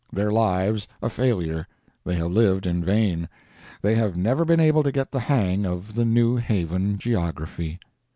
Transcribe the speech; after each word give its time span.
Their 0.11 0.31
lives 0.31 0.87
a 0.99 1.11
failure—they 1.11 2.15
have 2.15 2.31
lived 2.31 2.65
in 2.65 2.83
vain—they 2.83 3.93
have 3.93 4.17
never 4.17 4.43
been 4.45 4.59
able 4.59 4.81
to 4.81 4.91
get 4.91 5.11
the 5.11 5.19
hang 5.19 5.63
of 5.63 5.93
the 5.93 6.05
New 6.05 6.37
Haven 6.37 6.97
geography. 6.97 7.77